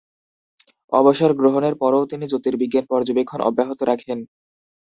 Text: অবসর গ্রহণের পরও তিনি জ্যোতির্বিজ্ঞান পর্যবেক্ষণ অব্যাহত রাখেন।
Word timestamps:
অবসর 0.91 1.31
গ্রহণের 1.33 1.75
পরও 1.81 2.09
তিনি 2.11 2.25
জ্যোতির্বিজ্ঞান 2.27 2.85
পর্যবেক্ষণ 2.91 3.39
অব্যাহত 3.49 3.79
রাখেন। 3.83 4.19